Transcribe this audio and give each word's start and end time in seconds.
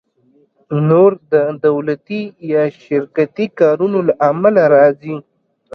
نور 0.89 1.11
د 1.31 1.33
دولتي 1.65 2.21
یا 2.51 2.63
شرکتي 2.85 3.45
کارونو 3.59 3.99
له 4.07 4.13
امله 4.29 4.63
راځي 4.75 5.15